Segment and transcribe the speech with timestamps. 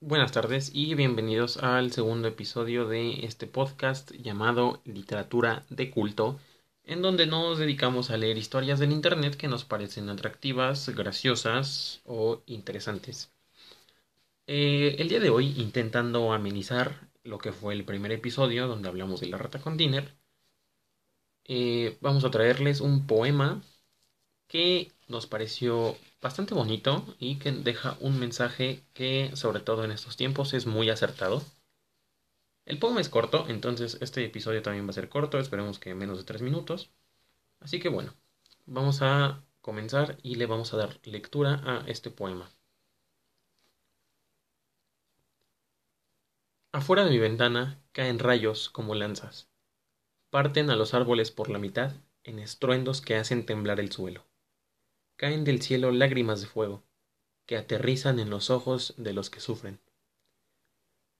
[0.00, 6.38] Buenas tardes y bienvenidos al segundo episodio de este podcast llamado Literatura de culto,
[6.84, 12.42] en donde nos dedicamos a leer historias del Internet que nos parecen atractivas, graciosas o
[12.44, 13.32] interesantes.
[14.46, 19.20] Eh, el día de hoy, intentando amenizar lo que fue el primer episodio donde hablamos
[19.20, 20.14] de la rata con dinner,
[21.44, 23.62] eh, vamos a traerles un poema
[24.46, 25.96] que nos pareció
[26.26, 30.90] bastante bonito y que deja un mensaje que, sobre todo en estos tiempos, es muy
[30.90, 31.40] acertado.
[32.64, 36.18] El poema es corto, entonces este episodio también va a ser corto, esperemos que menos
[36.18, 36.90] de tres minutos.
[37.60, 38.12] Así que bueno,
[38.64, 42.50] vamos a comenzar y le vamos a dar lectura a este poema.
[46.72, 49.48] Afuera de mi ventana caen rayos como lanzas.
[50.30, 51.92] Parten a los árboles por la mitad
[52.24, 54.26] en estruendos que hacen temblar el suelo
[55.16, 56.82] caen del cielo lágrimas de fuego,
[57.46, 59.80] que aterrizan en los ojos de los que sufren.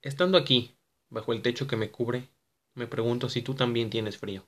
[0.00, 0.74] Estando aquí,
[1.10, 2.28] bajo el techo que me cubre,
[2.74, 4.46] me pregunto si tú también tienes frío.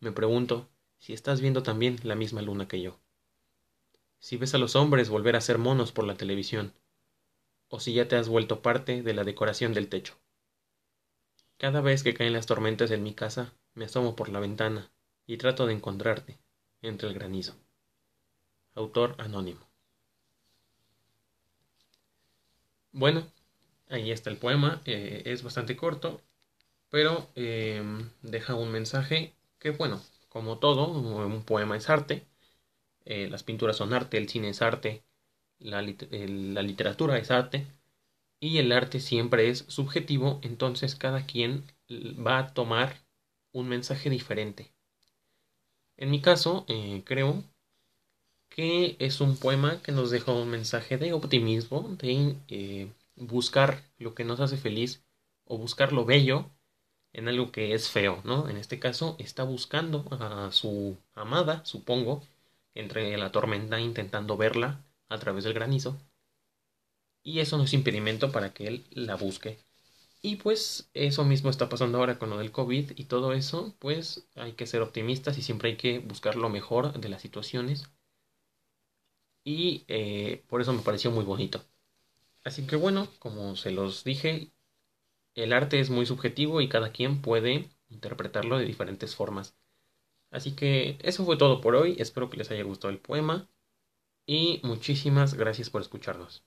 [0.00, 2.98] Me pregunto si estás viendo también la misma luna que yo.
[4.18, 6.72] Si ves a los hombres volver a ser monos por la televisión,
[7.68, 10.18] o si ya te has vuelto parte de la decoración del techo.
[11.58, 14.90] Cada vez que caen las tormentas en mi casa, me asomo por la ventana
[15.26, 16.38] y trato de encontrarte
[16.80, 17.54] entre el granizo.
[18.80, 19.64] Autor anónimo.
[22.92, 23.26] Bueno,
[23.88, 24.82] ahí está el poema.
[24.84, 26.20] Eh, es bastante corto,
[26.90, 32.26] pero em, deja un mensaje que, bueno, como todo, un poema es arte.
[33.06, 35.04] Eh, las pinturas son arte, el cine es arte,
[35.58, 37.66] la, la literatura es arte.
[38.40, 42.96] Y el arte siempre es subjetivo, entonces cada quien va a tomar
[43.52, 44.72] un mensaje diferente.
[45.96, 47.44] En mi caso, eh, creo
[48.50, 54.14] que es un poema que nos deja un mensaje de optimismo, de eh, buscar lo
[54.14, 55.02] que nos hace feliz
[55.46, 56.50] o buscar lo bello
[57.12, 58.48] en algo que es feo, ¿no?
[58.48, 62.22] En este caso está buscando a su amada, supongo,
[62.74, 65.96] entre la tormenta intentando verla a través del granizo.
[67.22, 69.58] Y eso no es impedimento para que él la busque.
[70.22, 74.26] Y pues eso mismo está pasando ahora con lo del COVID y todo eso, pues
[74.34, 77.88] hay que ser optimistas y siempre hay que buscar lo mejor de las situaciones
[79.44, 81.64] y eh, por eso me pareció muy bonito.
[82.44, 84.52] Así que bueno, como se los dije,
[85.34, 89.56] el arte es muy subjetivo y cada quien puede interpretarlo de diferentes formas.
[90.30, 93.48] Así que eso fue todo por hoy, espero que les haya gustado el poema
[94.26, 96.44] y muchísimas gracias por escucharnos.